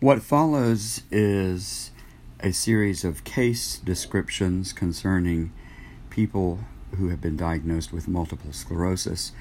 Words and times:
What 0.00 0.22
follows 0.22 1.02
is 1.10 1.90
a 2.38 2.52
series 2.52 3.02
of 3.02 3.24
case 3.24 3.78
descriptions 3.78 4.72
concerning 4.72 5.52
people 6.08 6.60
who 6.96 7.08
have 7.08 7.20
been 7.20 7.36
diagnosed 7.36 7.92
with 7.92 8.06
multiple 8.06 8.52
sclerosis. 8.52 9.32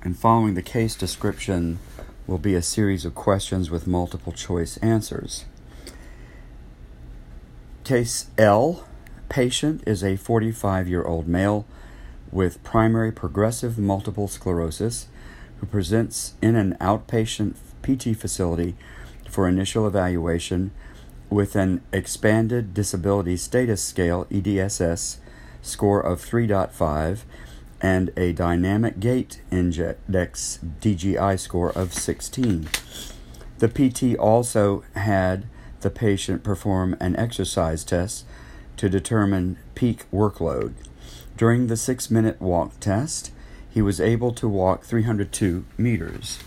And 0.00 0.16
following 0.16 0.54
the 0.54 0.62
case 0.62 0.94
description 0.94 1.80
will 2.28 2.38
be 2.38 2.54
a 2.54 2.62
series 2.62 3.04
of 3.04 3.16
questions 3.16 3.68
with 3.68 3.88
multiple 3.88 4.32
choice 4.32 4.76
answers. 4.76 5.44
Case 7.82 8.26
L 8.38 8.86
patient 9.28 9.82
is 9.88 10.04
a 10.04 10.14
45 10.14 10.86
year 10.86 11.02
old 11.02 11.26
male 11.26 11.66
with 12.30 12.62
primary 12.62 13.10
progressive 13.10 13.76
multiple 13.76 14.28
sclerosis 14.28 15.08
who 15.58 15.66
presents 15.66 16.34
in 16.40 16.54
an 16.54 16.76
outpatient 16.80 17.56
PT 17.82 18.16
facility 18.16 18.76
for 19.34 19.48
initial 19.48 19.84
evaluation 19.84 20.70
with 21.28 21.56
an 21.56 21.80
expanded 21.92 22.72
disability 22.72 23.36
status 23.36 23.82
scale 23.82 24.26
EDSS 24.26 25.16
score 25.60 26.00
of 26.00 26.24
3.5 26.24 27.22
and 27.80 28.12
a 28.16 28.32
dynamic 28.32 29.00
gait 29.00 29.40
index 29.50 30.60
DGI 30.80 31.36
score 31.36 31.72
of 31.72 31.92
16. 31.92 32.68
The 33.58 33.68
PT 33.68 34.16
also 34.16 34.84
had 34.94 35.46
the 35.80 35.90
patient 35.90 36.44
perform 36.44 36.96
an 37.00 37.16
exercise 37.16 37.82
test 37.82 38.24
to 38.76 38.88
determine 38.88 39.58
peak 39.74 40.08
workload. 40.12 40.74
During 41.36 41.66
the 41.66 41.76
six 41.76 42.08
minute 42.08 42.40
walk 42.40 42.78
test, 42.78 43.32
he 43.68 43.82
was 43.82 44.00
able 44.00 44.30
to 44.34 44.48
walk 44.48 44.84
302 44.84 45.64
meters. 45.76 46.38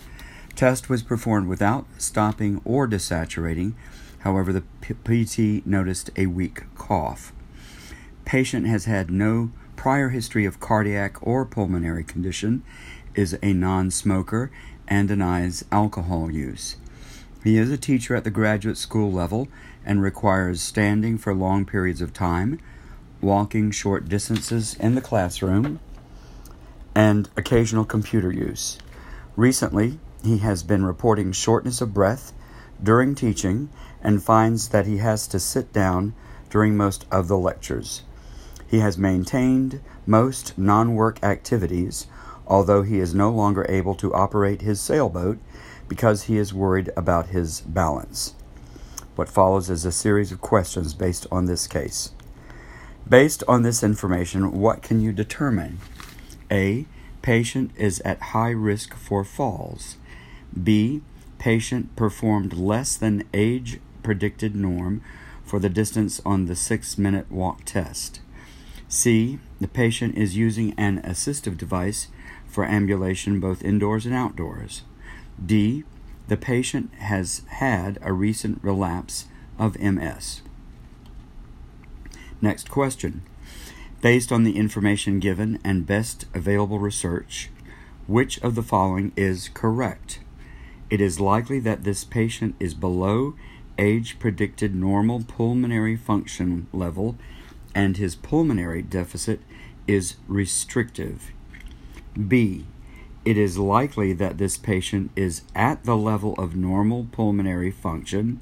Test 0.57 0.89
was 0.89 1.03
performed 1.03 1.47
without 1.47 1.85
stopping 1.99 2.61
or 2.65 2.87
desaturating. 2.87 3.73
However, 4.21 4.51
the 4.51 4.63
PT 4.81 5.63
noticed 5.67 6.09
a 6.17 6.25
weak 6.25 6.63
cough. 6.73 7.31
Patient 8.25 8.65
has 8.65 8.85
had 8.85 9.11
no 9.11 9.51
prior 9.75 10.09
history 10.09 10.45
of 10.45 10.59
cardiac 10.59 11.17
or 11.21 11.45
pulmonary 11.45 12.03
condition, 12.03 12.63
is 13.13 13.37
a 13.43 13.53
non 13.53 13.91
smoker, 13.91 14.49
and 14.87 15.07
denies 15.07 15.63
alcohol 15.71 16.31
use. 16.31 16.77
He 17.43 17.59
is 17.59 17.69
a 17.69 17.77
teacher 17.77 18.15
at 18.15 18.23
the 18.23 18.31
graduate 18.31 18.77
school 18.77 19.11
level 19.11 19.47
and 19.85 20.01
requires 20.01 20.59
standing 20.59 21.19
for 21.19 21.35
long 21.35 21.65
periods 21.65 22.01
of 22.01 22.13
time, 22.13 22.59
walking 23.21 23.69
short 23.69 24.09
distances 24.09 24.73
in 24.79 24.95
the 24.95 25.01
classroom, 25.01 25.79
and 26.95 27.29
occasional 27.37 27.85
computer 27.85 28.31
use. 28.31 28.79
Recently, 29.35 29.99
he 30.23 30.39
has 30.39 30.63
been 30.63 30.85
reporting 30.85 31.31
shortness 31.31 31.81
of 31.81 31.93
breath 31.93 32.33
during 32.81 33.15
teaching 33.15 33.69
and 34.01 34.23
finds 34.23 34.69
that 34.69 34.85
he 34.85 34.97
has 34.97 35.27
to 35.27 35.39
sit 35.39 35.73
down 35.73 36.13
during 36.49 36.77
most 36.77 37.05
of 37.11 37.27
the 37.27 37.37
lectures. 37.37 38.03
He 38.67 38.79
has 38.79 38.97
maintained 38.97 39.81
most 40.05 40.57
non 40.57 40.95
work 40.95 41.23
activities, 41.23 42.07
although 42.45 42.83
he 42.83 42.99
is 42.99 43.15
no 43.15 43.29
longer 43.29 43.65
able 43.69 43.95
to 43.95 44.13
operate 44.13 44.61
his 44.61 44.81
sailboat 44.81 45.37
because 45.87 46.23
he 46.23 46.37
is 46.37 46.53
worried 46.53 46.91
about 46.97 47.27
his 47.27 47.61
balance. 47.61 48.35
What 49.15 49.29
follows 49.29 49.69
is 49.69 49.85
a 49.85 49.91
series 49.91 50.31
of 50.31 50.41
questions 50.41 50.93
based 50.93 51.25
on 51.31 51.45
this 51.45 51.65
case. 51.65 52.11
Based 53.07 53.43
on 53.47 53.63
this 53.63 53.83
information, 53.83 54.51
what 54.51 54.81
can 54.81 54.99
you 55.01 55.13
determine? 55.13 55.79
A. 56.51 56.85
Patient 57.21 57.71
is 57.77 57.99
at 58.01 58.21
high 58.21 58.51
risk 58.51 58.93
for 58.93 59.23
falls. 59.23 59.97
B. 60.63 61.01
Patient 61.39 61.95
performed 61.95 62.53
less 62.53 62.95
than 62.95 63.27
age 63.33 63.79
predicted 64.03 64.55
norm 64.55 65.01
for 65.43 65.59
the 65.59 65.69
distance 65.69 66.21
on 66.25 66.45
the 66.45 66.55
six 66.55 66.97
minute 66.97 67.31
walk 67.31 67.63
test. 67.65 68.21
C. 68.87 69.39
The 69.59 69.67
patient 69.67 70.17
is 70.17 70.37
using 70.37 70.73
an 70.77 71.01
assistive 71.01 71.57
device 71.57 72.07
for 72.47 72.63
ambulation 72.63 73.39
both 73.39 73.63
indoors 73.63 74.05
and 74.05 74.15
outdoors. 74.15 74.83
D. 75.43 75.83
The 76.27 76.37
patient 76.37 76.93
has 76.95 77.41
had 77.47 77.99
a 78.01 78.13
recent 78.13 78.59
relapse 78.63 79.25
of 79.57 79.79
MS. 79.79 80.41
Next 82.41 82.69
question. 82.69 83.23
Based 84.01 84.31
on 84.31 84.43
the 84.43 84.57
information 84.57 85.19
given 85.19 85.59
and 85.63 85.87
best 85.87 86.25
available 86.33 86.79
research, 86.79 87.49
which 88.05 88.37
of 88.39 88.55
the 88.55 88.63
following 88.63 89.11
is 89.15 89.49
correct? 89.53 90.19
It 90.89 91.01
is 91.01 91.19
likely 91.19 91.59
that 91.59 91.83
this 91.83 92.03
patient 92.03 92.55
is 92.59 92.73
below 92.73 93.35
age 93.77 94.19
predicted 94.19 94.73
normal 94.73 95.23
pulmonary 95.23 95.95
function 95.95 96.67
level 96.71 97.15
and 97.75 97.97
his 97.97 98.15
pulmonary 98.15 98.81
deficit 98.81 99.41
is 99.87 100.15
restrictive. 100.27 101.31
B. 102.27 102.65
It 103.25 103.37
is 103.37 103.57
likely 103.57 104.13
that 104.13 104.37
this 104.37 104.57
patient 104.57 105.11
is 105.15 105.41
at 105.53 105.83
the 105.83 105.97
level 105.97 106.33
of 106.35 106.55
normal 106.55 107.07
pulmonary 107.11 107.71
function. 107.71 108.39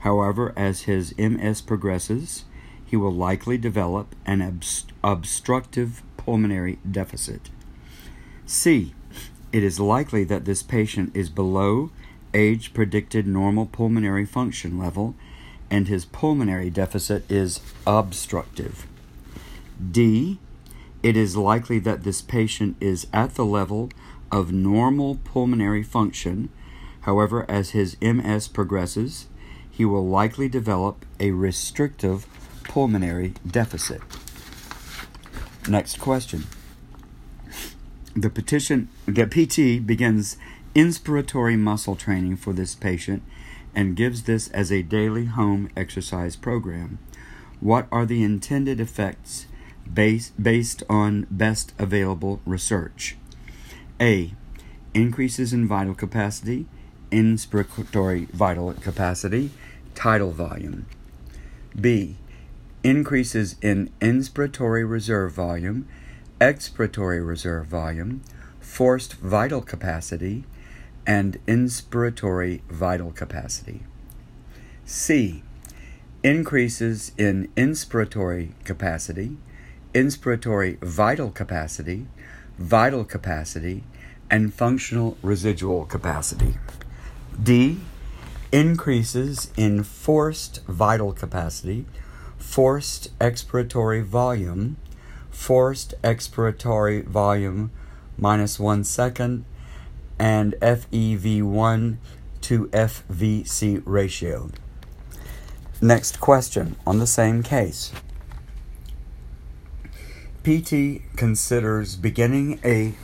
However, 0.00 0.54
as 0.56 0.82
his 0.82 1.16
MS 1.18 1.60
progresses, 1.60 2.44
he 2.86 2.96
will 2.96 3.12
likely 3.12 3.58
develop 3.58 4.14
an 4.24 4.38
obst- 4.38 4.92
obstructive 5.02 6.02
pulmonary 6.16 6.78
deficit. 6.88 7.50
C. 8.46 8.94
It 9.52 9.64
is 9.64 9.80
likely 9.80 10.24
that 10.24 10.44
this 10.44 10.62
patient 10.62 11.10
is 11.14 11.28
below 11.28 11.90
age 12.32 12.72
predicted 12.72 13.26
normal 13.26 13.66
pulmonary 13.66 14.24
function 14.24 14.78
level 14.78 15.14
and 15.70 15.88
his 15.88 16.04
pulmonary 16.04 16.70
deficit 16.70 17.28
is 17.30 17.60
obstructive. 17.86 18.86
D. 19.90 20.38
It 21.02 21.16
is 21.16 21.36
likely 21.36 21.78
that 21.80 22.04
this 22.04 22.20
patient 22.20 22.76
is 22.80 23.06
at 23.12 23.34
the 23.34 23.44
level 23.44 23.90
of 24.30 24.52
normal 24.52 25.16
pulmonary 25.24 25.82
function. 25.82 26.50
However, 27.02 27.46
as 27.48 27.70
his 27.70 27.96
MS 28.00 28.48
progresses, 28.48 29.26
he 29.70 29.84
will 29.84 30.06
likely 30.06 30.48
develop 30.48 31.06
a 31.18 31.30
restrictive 31.30 32.26
pulmonary 32.64 33.34
deficit. 33.46 34.02
Next 35.68 35.98
question. 35.98 36.44
The 38.14 38.30
petition 38.30 38.88
the 39.06 39.26
PT 39.26 39.86
begins 39.86 40.36
inspiratory 40.74 41.58
muscle 41.58 41.96
training 41.96 42.36
for 42.36 42.52
this 42.52 42.74
patient 42.74 43.22
and 43.74 43.96
gives 43.96 44.24
this 44.24 44.48
as 44.48 44.72
a 44.72 44.82
daily 44.82 45.26
home 45.26 45.70
exercise 45.76 46.36
program. 46.36 46.98
What 47.60 47.86
are 47.92 48.06
the 48.06 48.22
intended 48.22 48.80
effects 48.80 49.46
based, 49.92 50.42
based 50.42 50.82
on 50.88 51.26
best 51.30 51.72
available 51.78 52.40
research? 52.44 53.16
A. 54.00 54.32
Increases 54.94 55.52
in 55.52 55.68
vital 55.68 55.94
capacity, 55.94 56.66
inspiratory 57.12 58.28
vital 58.30 58.72
capacity, 58.74 59.50
tidal 59.94 60.32
volume. 60.32 60.86
B. 61.78 62.16
Increases 62.82 63.56
in 63.60 63.90
inspiratory 64.00 64.88
reserve 64.88 65.32
volume, 65.32 65.86
expiratory 66.40 67.26
reserve 67.26 67.66
volume, 67.66 68.22
forced 68.60 69.14
vital 69.14 69.60
capacity, 69.60 70.44
and 71.06 71.38
inspiratory 71.46 72.62
vital 72.68 73.12
capacity. 73.12 73.82
C. 74.84 75.42
Increases 76.22 77.12
in 77.16 77.48
inspiratory 77.56 78.52
capacity, 78.64 79.36
inspiratory 79.94 80.78
vital 80.80 81.30
capacity, 81.30 82.06
vital 82.58 83.04
capacity, 83.04 83.84
and 84.30 84.54
functional 84.54 85.16
residual 85.22 85.84
capacity. 85.84 86.54
D. 87.42 87.80
Increases 88.52 89.50
in 89.56 89.82
forced 89.82 90.64
vital 90.66 91.12
capacity, 91.12 91.86
forced 92.36 93.16
expiratory 93.18 94.04
volume, 94.04 94.76
forced 95.30 95.94
expiratory 96.02 97.04
volume 97.04 97.70
minus 98.20 98.58
one 98.58 98.84
second, 98.84 99.44
and 100.18 100.54
FEV1 100.60 101.96
to 102.42 102.66
FVC 102.68 103.82
ratio. 103.84 104.50
Next 105.80 106.20
question 106.20 106.76
on 106.86 106.98
the 106.98 107.06
same 107.06 107.42
case. 107.42 107.90
PT 110.42 111.02
considers 111.16 111.96
beginning 111.96 112.60
a 112.64 112.94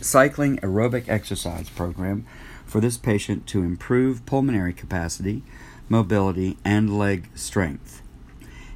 cycling 0.00 0.58
aerobic 0.58 1.08
exercise 1.08 1.68
program 1.68 2.26
for 2.64 2.80
this 2.80 2.96
patient 2.96 3.46
to 3.48 3.62
improve 3.62 4.24
pulmonary 4.26 4.72
capacity, 4.72 5.42
mobility, 5.88 6.56
and 6.64 6.96
leg 6.96 7.28
strength. 7.34 8.02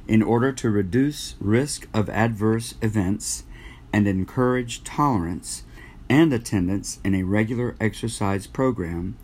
In 0.07 0.21
order 0.21 0.51
to 0.51 0.69
reduce 0.69 1.35
risk 1.39 1.87
of 1.93 2.09
adverse 2.09 2.75
events 2.81 3.43
and 3.91 4.07
encourage 4.07 4.83
tolerance 4.83 5.63
and 6.09 6.31
attendance 6.31 6.99
in 7.03 7.15
a 7.15 7.23
regular 7.23 7.75
exercise 7.79 8.45
program, 8.47 9.17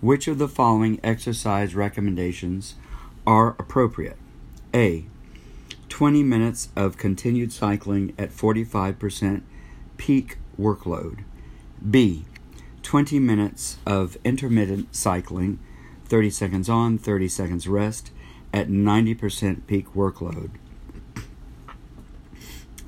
Which 0.00 0.26
of 0.26 0.38
the 0.38 0.48
following 0.48 0.98
exercise 1.04 1.76
recommendations 1.76 2.74
are 3.24 3.50
appropriate? 3.50 4.16
A. 4.74 5.04
20 5.88 6.24
minutes 6.24 6.70
of 6.74 6.96
continued 6.96 7.52
cycling 7.52 8.12
at 8.18 8.30
45% 8.30 9.42
peak 9.98 10.38
workload. 10.58 11.20
B. 11.88 12.24
20 12.82 13.20
minutes 13.20 13.76
of 13.86 14.16
intermittent 14.24 14.92
cycling, 14.96 15.60
30 16.06 16.30
seconds 16.30 16.68
on, 16.68 16.98
30 16.98 17.28
seconds 17.28 17.68
rest, 17.68 18.10
at 18.52 18.68
90% 18.68 19.66
peak 19.66 19.92
workload. 19.94 20.50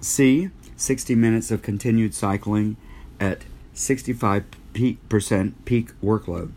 C. 0.01 0.51
60 0.77 1.15
minutes 1.15 1.51
of 1.51 1.63
continued 1.63 2.15
cycling 2.15 2.77
at 3.19 3.45
65% 3.75 4.45
peak 4.75 6.01
workload. 6.03 6.53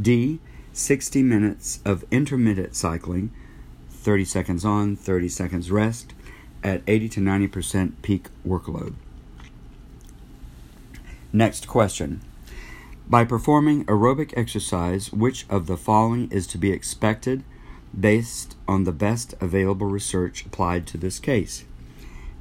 D. 0.00 0.40
60 0.72 1.22
minutes 1.22 1.80
of 1.84 2.04
intermittent 2.10 2.74
cycling, 2.76 3.32
30 3.90 4.24
seconds 4.24 4.64
on, 4.64 4.96
30 4.96 5.28
seconds 5.28 5.70
rest, 5.70 6.14
at 6.62 6.82
80 6.86 7.08
to 7.10 7.20
90% 7.20 7.92
peak 8.02 8.28
workload. 8.46 8.94
Next 11.32 11.66
question. 11.68 12.22
By 13.08 13.24
performing 13.24 13.84
aerobic 13.86 14.32
exercise, 14.36 15.12
which 15.12 15.44
of 15.48 15.66
the 15.66 15.76
following 15.76 16.30
is 16.30 16.46
to 16.48 16.58
be 16.58 16.72
expected 16.72 17.42
based 17.98 18.56
on 18.68 18.84
the 18.84 18.92
best 18.92 19.34
available 19.40 19.86
research 19.86 20.44
applied 20.46 20.86
to 20.88 20.98
this 20.98 21.18
case? 21.18 21.64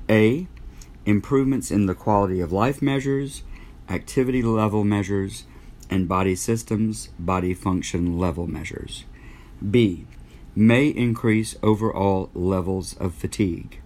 A. 0.09 0.47
Improvements 1.05 1.71
in 1.71 1.85
the 1.85 1.95
quality 1.95 2.39
of 2.39 2.51
life 2.51 2.81
measures, 2.81 3.43
activity 3.89 4.41
level 4.41 4.83
measures, 4.83 5.45
and 5.89 6.07
body 6.07 6.35
systems, 6.35 7.09
body 7.17 7.53
function 7.53 8.19
level 8.19 8.47
measures. 8.47 9.05
B. 9.69 10.05
May 10.55 10.87
increase 10.87 11.55
overall 11.63 12.29
levels 12.33 12.95
of 12.97 13.13
fatigue. 13.13 13.79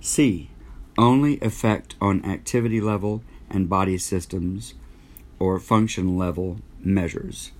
C. 0.00 0.50
Only 0.96 1.40
effect 1.40 1.96
on 2.00 2.24
activity 2.24 2.80
level 2.80 3.22
and 3.50 3.68
body 3.68 3.98
systems 3.98 4.74
or 5.38 5.58
function 5.58 6.16
level 6.16 6.58
measures. 6.80 7.52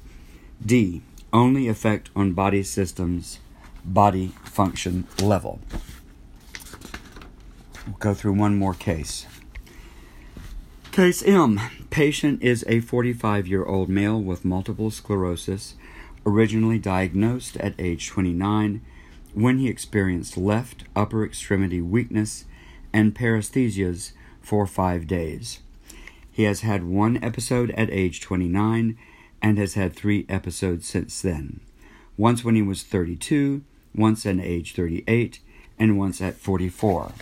D. 0.65 1.03
Only 1.35 1.67
effect 1.67 2.11
on 2.15 2.33
body 2.33 2.63
systems, 2.63 3.41
body 3.85 4.29
function 4.45 5.09
level. 5.21 5.59
We'll 7.89 7.97
go 7.99 8.15
through 8.15 8.35
one 8.35 8.57
more 8.57 8.73
case. 8.73 9.27
Case 10.93 11.25
M. 11.25 11.61
Patient 11.91 12.41
is 12.41 12.65
a 12.69 12.79
45 12.79 13.49
year 13.49 13.65
old 13.65 13.89
male 13.89 14.23
with 14.23 14.45
multiple 14.45 14.93
sclerosis, 14.93 15.75
originally 16.25 16.79
diagnosed 16.79 17.57
at 17.57 17.75
age 17.81 18.09
29 18.11 18.81
when 19.35 19.59
he 19.59 19.67
experienced 19.67 20.37
left 20.37 20.85
upper 20.95 21.25
extremity 21.25 21.81
weakness 21.81 22.45
and 22.93 23.13
paresthesias 23.13 24.13
for 24.41 24.69
five 24.69 25.09
days. 25.09 25.59
He 26.31 26.45
has 26.45 26.61
had 26.61 26.85
one 26.85 27.23
episode 27.25 27.73
at 27.73 27.91
age 27.91 28.21
29 28.21 28.97
and 29.45 29.59
has 29.59 29.75
had 29.75 29.93
three 29.93 30.25
episodes 30.27 30.89
since 30.89 31.21
then. 31.21 31.61
Once 32.17 32.43
when 32.43 32.55
he 32.55 32.63
was 32.63 32.83
32, 32.83 33.63
once 33.95 34.25
at 34.25 34.41
age 34.41 34.75
38, 34.75 35.39
and 35.79 35.99
once 35.99 36.23
at 36.23 36.39
44. 36.39 37.13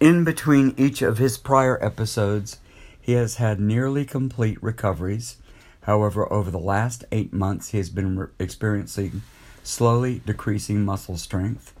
In 0.00 0.24
between 0.24 0.74
each 0.76 1.00
of 1.00 1.18
his 1.18 1.38
prior 1.38 1.82
episodes, 1.82 2.58
he 3.00 3.12
has 3.12 3.36
had 3.36 3.60
nearly 3.60 4.04
complete 4.04 4.60
recoveries. 4.60 5.36
However, 5.82 6.30
over 6.32 6.50
the 6.50 6.58
last 6.58 7.04
eight 7.12 7.32
months, 7.32 7.68
he 7.68 7.78
has 7.78 7.88
been 7.88 8.18
re- 8.18 8.26
experiencing 8.40 9.22
slowly 9.62 10.22
decreasing 10.26 10.84
muscle 10.84 11.16
strength, 11.16 11.72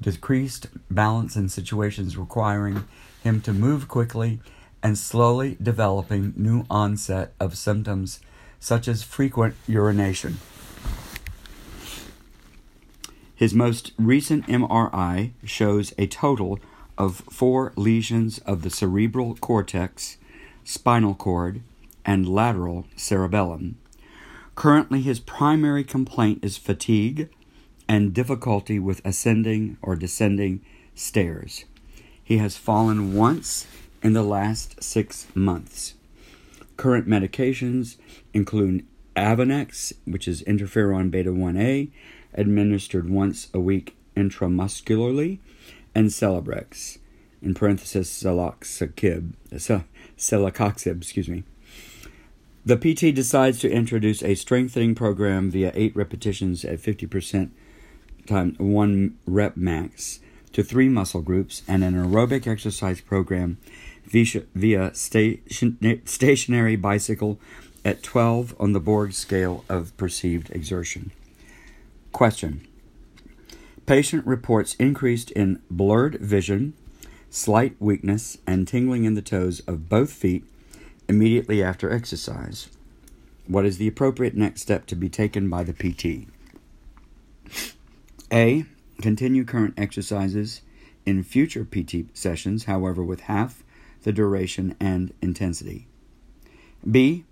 decreased 0.00 0.68
balance 0.90 1.36
in 1.36 1.50
situations 1.50 2.16
requiring 2.16 2.84
him 3.22 3.42
to 3.42 3.52
move 3.52 3.88
quickly, 3.88 4.40
and 4.82 4.96
slowly 4.96 5.58
developing 5.62 6.32
new 6.34 6.64
onset 6.70 7.34
of 7.38 7.58
symptoms 7.58 8.20
such 8.60 8.88
as 8.88 9.02
frequent 9.02 9.54
urination. 9.66 10.38
His 13.34 13.54
most 13.54 13.92
recent 13.96 14.46
MRI 14.46 15.30
shows 15.44 15.92
a 15.96 16.08
total 16.08 16.58
of 16.98 17.22
four 17.30 17.72
lesions 17.76 18.38
of 18.38 18.62
the 18.62 18.70
cerebral 18.70 19.36
cortex, 19.36 20.16
spinal 20.64 21.14
cord, 21.14 21.62
and 22.04 22.28
lateral 22.28 22.86
cerebellum. 22.96 23.76
Currently, 24.56 25.02
his 25.02 25.20
primary 25.20 25.84
complaint 25.84 26.40
is 26.42 26.56
fatigue 26.56 27.28
and 27.88 28.12
difficulty 28.12 28.80
with 28.80 29.00
ascending 29.04 29.76
or 29.82 29.94
descending 29.94 30.60
stairs. 30.96 31.64
He 32.22 32.38
has 32.38 32.56
fallen 32.56 33.14
once 33.14 33.68
in 34.02 34.14
the 34.14 34.24
last 34.24 34.82
six 34.82 35.28
months. 35.34 35.94
Current 36.78 37.08
medications 37.08 37.96
include 38.32 38.86
Avonex, 39.16 39.92
which 40.04 40.28
is 40.28 40.44
interferon 40.44 41.10
beta 41.10 41.30
1A, 41.30 41.90
administered 42.34 43.10
once 43.10 43.48
a 43.52 43.58
week 43.58 43.96
intramuscularly, 44.16 45.40
and 45.92 46.08
Celebrex, 46.08 46.98
in 47.42 47.54
parenthesis 47.54 48.22
Celecoxib, 48.22 49.32
Celecoxib, 50.16 50.96
excuse 50.98 51.28
me. 51.28 51.42
The 52.64 52.76
PT 52.76 53.12
decides 53.12 53.58
to 53.60 53.70
introduce 53.70 54.22
a 54.22 54.36
strengthening 54.36 54.94
program 54.94 55.50
via 55.50 55.72
eight 55.74 55.96
repetitions 55.96 56.64
at 56.64 56.78
50% 56.78 57.50
times 58.26 58.56
one 58.58 59.18
rep 59.26 59.56
max 59.56 60.20
to 60.52 60.62
three 60.62 60.88
muscle 60.88 61.22
groups 61.22 61.62
and 61.66 61.82
an 61.82 61.94
aerobic 61.94 62.46
exercise 62.46 63.00
program 63.00 63.58
via 64.10 64.94
station, 64.94 66.02
stationary 66.04 66.76
bicycle 66.76 67.38
at 67.84 68.02
12 68.02 68.54
on 68.58 68.72
the 68.72 68.80
Borg 68.80 69.12
scale 69.12 69.64
of 69.68 69.96
perceived 69.96 70.50
exertion. 70.50 71.10
Question 72.12 72.66
Patient 73.86 74.26
reports 74.26 74.74
increased 74.74 75.30
in 75.30 75.62
blurred 75.70 76.16
vision, 76.16 76.74
slight 77.30 77.76
weakness, 77.80 78.36
and 78.46 78.68
tingling 78.68 79.04
in 79.04 79.14
the 79.14 79.22
toes 79.22 79.60
of 79.60 79.88
both 79.88 80.12
feet 80.12 80.44
immediately 81.08 81.62
after 81.62 81.90
exercise. 81.90 82.68
What 83.46 83.64
is 83.64 83.78
the 83.78 83.88
appropriate 83.88 84.36
next 84.36 84.60
step 84.60 84.84
to 84.86 84.94
be 84.94 85.08
taken 85.08 85.48
by 85.48 85.64
the 85.64 85.72
PT? 85.72 86.28
A. 88.30 88.66
Continue 89.00 89.44
current 89.44 89.74
exercises 89.78 90.60
in 91.06 91.22
future 91.22 91.64
PT 91.64 92.14
sessions, 92.14 92.64
however, 92.64 93.02
with 93.02 93.20
half 93.20 93.62
the 94.02 94.12
duration 94.12 94.76
and 94.80 95.12
intensity. 95.20 95.86
B. 96.88 97.24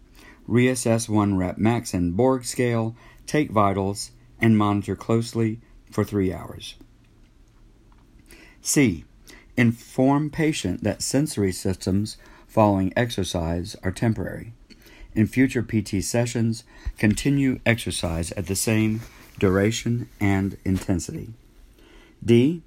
Reassess 0.49 1.08
one 1.08 1.37
rep 1.37 1.58
max 1.58 1.92
and 1.92 2.16
Borg 2.16 2.44
scale, 2.44 2.94
take 3.26 3.50
vitals, 3.50 4.12
and 4.40 4.56
monitor 4.56 4.94
closely 4.94 5.61
for 5.90 6.04
three 6.04 6.32
hours. 6.32 6.76
C. 8.61 9.04
Inform 9.56 10.30
patient 10.30 10.82
that 10.85 11.02
sensory 11.02 11.52
systems 11.52 12.16
following 12.46 12.92
exercise 12.96 13.75
are 13.82 13.90
temporary. 13.90 14.52
In 15.14 15.26
future 15.26 15.62
PT 15.62 16.04
sessions, 16.04 16.64
continue 16.99 17.61
exercise 17.64 18.32
at 18.32 18.46
the 18.46 18.54
same 18.54 19.00
duration 19.38 20.08
and 20.20 20.56
intensity. 20.64 21.30
D. 22.25 22.62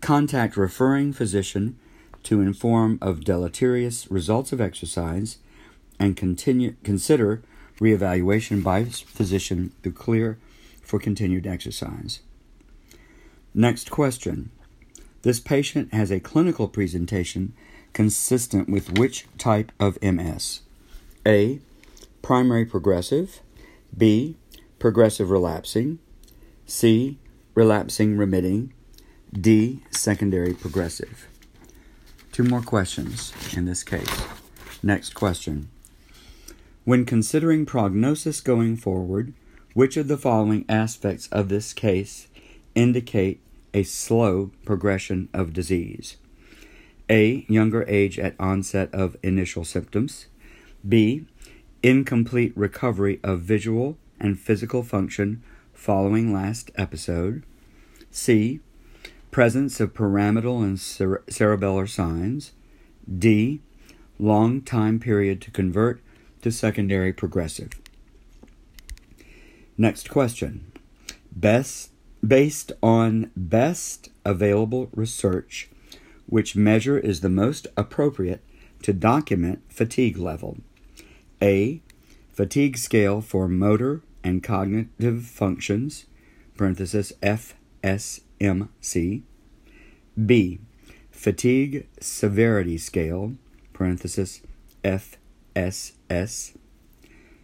Contact 0.00 0.56
referring 0.56 1.12
physician 1.12 1.78
to 2.26 2.40
inform 2.40 2.98
of 3.00 3.22
deleterious 3.22 4.10
results 4.10 4.52
of 4.52 4.60
exercise 4.60 5.38
and 6.00 6.16
continue, 6.16 6.74
consider 6.82 7.40
reevaluation 7.78 8.64
by 8.64 8.82
physician 8.84 9.72
to 9.84 9.92
clear 9.92 10.36
for 10.82 10.98
continued 10.98 11.46
exercise. 11.46 12.18
Next 13.54 13.92
question. 13.92 14.50
This 15.22 15.38
patient 15.38 15.94
has 15.94 16.10
a 16.10 16.18
clinical 16.18 16.66
presentation 16.66 17.52
consistent 17.92 18.68
with 18.68 18.98
which 18.98 19.26
type 19.38 19.70
of 19.78 19.96
MS? 20.02 20.62
A. 21.24 21.60
Primary 22.22 22.64
progressive. 22.64 23.40
B. 23.96 24.36
Progressive 24.80 25.30
relapsing. 25.30 26.00
C. 26.66 27.18
Relapsing 27.54 28.16
remitting. 28.16 28.72
D. 29.32 29.84
Secondary 29.92 30.54
progressive. 30.54 31.28
Two 32.36 32.44
more 32.44 32.60
questions 32.60 33.32
in 33.56 33.64
this 33.64 33.82
case. 33.82 34.26
Next 34.82 35.14
question. 35.14 35.70
When 36.84 37.06
considering 37.06 37.64
prognosis 37.64 38.42
going 38.42 38.76
forward, 38.76 39.32
which 39.72 39.96
of 39.96 40.06
the 40.06 40.18
following 40.18 40.66
aspects 40.68 41.28
of 41.32 41.48
this 41.48 41.72
case 41.72 42.28
indicate 42.74 43.40
a 43.72 43.84
slow 43.84 44.50
progression 44.66 45.30
of 45.32 45.54
disease? 45.54 46.18
A. 47.08 47.46
Younger 47.48 47.86
age 47.88 48.18
at 48.18 48.34
onset 48.38 48.92
of 48.92 49.16
initial 49.22 49.64
symptoms. 49.64 50.26
B. 50.86 51.24
Incomplete 51.82 52.52
recovery 52.54 53.18
of 53.24 53.40
visual 53.40 53.96
and 54.20 54.38
physical 54.38 54.82
function 54.82 55.42
following 55.72 56.34
last 56.34 56.70
episode. 56.76 57.44
C. 58.10 58.60
Presence 59.36 59.80
of 59.80 59.92
pyramidal 59.92 60.62
and 60.62 60.80
cere- 60.80 61.22
cerebellar 61.28 61.86
signs. 61.86 62.52
D. 63.06 63.60
Long 64.18 64.62
time 64.62 64.98
period 64.98 65.42
to 65.42 65.50
convert 65.50 66.00
to 66.40 66.50
secondary 66.50 67.12
progressive. 67.12 67.72
Next 69.76 70.08
question. 70.08 70.72
Best 71.30 71.90
based 72.26 72.72
on 72.82 73.30
best 73.36 74.08
available 74.24 74.88
research, 74.94 75.68
which 76.24 76.56
measure 76.56 76.98
is 76.98 77.20
the 77.20 77.28
most 77.28 77.66
appropriate 77.76 78.42
to 78.84 78.94
document 78.94 79.60
fatigue 79.68 80.16
level? 80.16 80.60
A. 81.42 81.82
Fatigue 82.32 82.78
scale 82.78 83.20
for 83.20 83.48
motor 83.48 84.00
and 84.24 84.42
cognitive 84.42 85.24
functions, 85.26 86.06
parenthesis 86.56 87.12
FSMC. 88.40 89.22
B. 90.24 90.60
Fatigue 91.10 91.86
severity 92.00 92.78
scale, 92.78 93.34
parenthesis 93.72 94.42
FSS. 94.84 96.56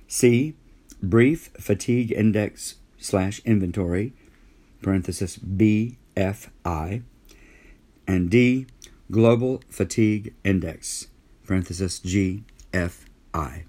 C. 0.06 0.54
Brief 1.02 1.50
fatigue 1.58 2.12
index 2.12 2.76
slash 2.96 3.40
inventory, 3.44 4.12
parenthesis 4.82 5.38
BFI. 5.38 7.02
And 8.06 8.30
D. 8.30 8.66
Global 9.10 9.62
fatigue 9.68 10.34
index, 10.44 11.08
parenthesis 11.44 12.00
GFI. 12.00 13.64